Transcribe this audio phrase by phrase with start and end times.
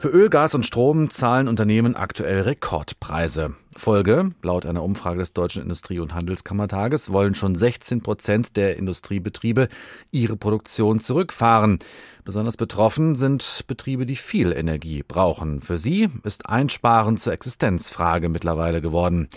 [0.00, 3.52] Für Öl, Gas und Strom zahlen Unternehmen aktuell Rekordpreise.
[3.76, 9.68] Folge, laut einer Umfrage des Deutschen Industrie- und Handelskammertages, wollen schon 16 Prozent der Industriebetriebe
[10.10, 11.80] ihre Produktion zurückfahren.
[12.24, 15.60] Besonders betroffen sind Betriebe, die viel Energie brauchen.
[15.60, 19.28] Für sie ist Einsparen zur Existenzfrage mittlerweile geworden.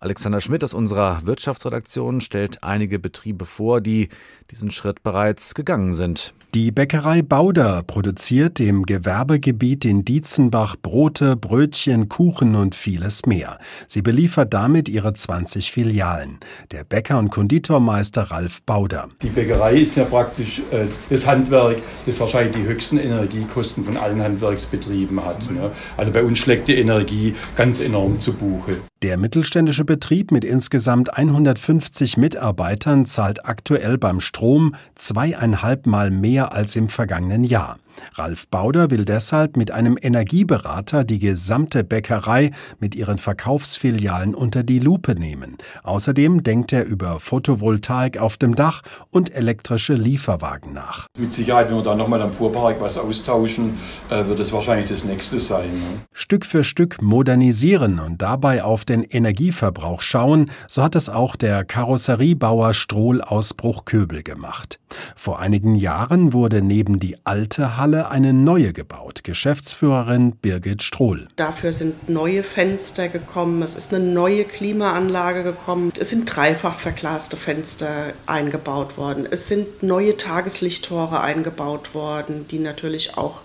[0.00, 4.08] Alexander Schmidt aus unserer Wirtschaftsredaktion stellt einige Betriebe vor, die
[4.50, 6.34] diesen Schritt bereits gegangen sind.
[6.54, 13.58] Die Bäckerei Bauder produziert im Gewerbegebiet in Dietzenbach Brote, Brötchen, Kuchen und vieles mehr.
[13.86, 16.38] Sie beliefert damit ihre 20 Filialen.
[16.70, 19.08] Der Bäcker und Konditormeister Ralf Bauder.
[19.20, 24.22] Die Bäckerei ist ja praktisch äh, das Handwerk, das wahrscheinlich die höchsten Energiekosten von allen
[24.22, 25.50] Handwerksbetrieben hat.
[25.50, 25.72] Ne?
[25.96, 28.78] Also bei uns schlägt die Energie ganz enorm zu Buche.
[29.02, 36.74] Der mittelständische Betrieb mit insgesamt 150 Mitarbeitern zahlt aktuell beim Strom zweieinhalb Mal mehr als
[36.74, 37.78] im vergangenen Jahr.
[38.14, 44.78] Ralf Bauder will deshalb mit einem Energieberater die gesamte Bäckerei mit ihren Verkaufsfilialen unter die
[44.78, 45.56] Lupe nehmen.
[45.82, 51.06] Außerdem denkt er über Photovoltaik auf dem Dach und elektrische Lieferwagen nach.
[51.18, 53.78] Mit Sicherheit, wenn wir da nochmal am Fuhrpark was austauschen,
[54.10, 55.70] äh, wird es wahrscheinlich das nächste sein.
[55.70, 56.00] Ne?
[56.12, 61.64] Stück für Stück modernisieren und dabei auf den Energieverbrauch schauen, so hat es auch der
[61.64, 64.78] Karosseriebauer Strohl aus Bruchköbel gemacht.
[65.16, 69.24] Vor einigen Jahren wurde neben die alte Halle Halle eine neue gebaut.
[69.24, 71.26] Geschäftsführerin Birgit Strohl.
[71.36, 77.38] Dafür sind neue Fenster gekommen, es ist eine neue Klimaanlage gekommen, es sind dreifach verglaste
[77.38, 83.40] Fenster eingebaut worden, es sind neue Tageslichttore eingebaut worden, die natürlich auch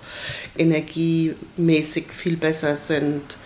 [0.57, 3.37] energiemäßig viel besser sind.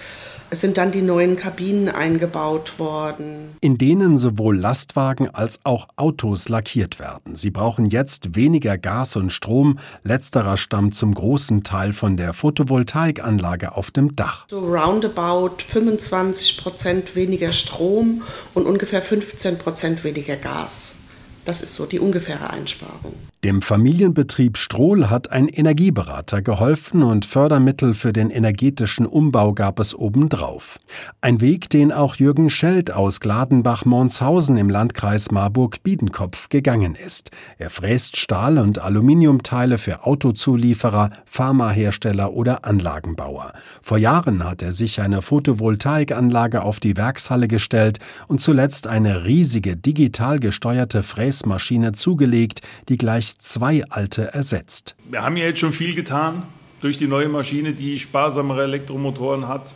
[0.50, 3.58] Es sind dann die neuen Kabinen eingebaut worden.
[3.60, 7.36] In denen sowohl Lastwagen als auch Autos lackiert werden.
[7.36, 9.78] Sie brauchen jetzt weniger Gas und Strom.
[10.04, 14.46] Letzterer stammt zum großen Teil von der Photovoltaikanlage auf dem Dach.
[14.50, 18.22] So roundabout 25 Prozent weniger Strom
[18.54, 20.96] und ungefähr 15 Prozent weniger Gas.
[21.44, 23.14] Das ist so die ungefähre Einsparung.
[23.44, 29.94] Dem Familienbetrieb Strohl hat ein Energieberater geholfen und Fördermittel für den energetischen Umbau gab es
[29.94, 30.80] obendrauf.
[31.22, 37.30] Ein Weg, den auch Jürgen Scheld aus Gladenbach-Monshausen im Landkreis Marburg-Biedenkopf gegangen ist.
[37.60, 43.54] Er fräst Stahl- und Aluminiumteile für Autozulieferer, Pharmahersteller oder Anlagenbauer.
[43.84, 49.78] Vor Jahren hat er sich eine Photovoltaikanlage auf die Werkshalle gestellt und zuletzt eine riesige
[49.78, 54.96] digital gesteuerte Fräsmaschine zugelegt, die gleich zwei alte ersetzt.
[55.10, 56.44] Wir haben ja jetzt schon viel getan
[56.82, 59.74] durch die neue Maschine, die sparsamere Elektromotoren hat.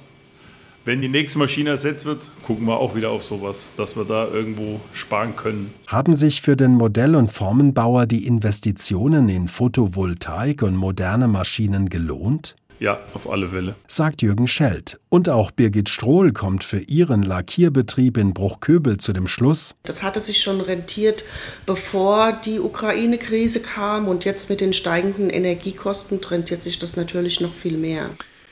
[0.84, 4.28] Wenn die nächste Maschine ersetzt wird, gucken wir auch wieder auf sowas, dass wir da
[4.28, 5.72] irgendwo sparen können.
[5.85, 12.56] Haben sich für den Modell- und Formenbauer die Investitionen in Photovoltaik und moderne Maschinen gelohnt?
[12.81, 13.75] Ja, auf alle Fälle.
[13.88, 15.00] Sagt Jürgen Schelt.
[15.09, 19.75] Und auch Birgit Strohl kommt für ihren Lackierbetrieb in Bruchköbel zu dem Schluss.
[19.84, 21.24] Das hatte sich schon rentiert,
[21.68, 27.53] bevor die Ukraine-Krise kam und jetzt mit den steigenden Energiekosten rentiert sich das natürlich noch
[27.53, 28.09] viel mehr.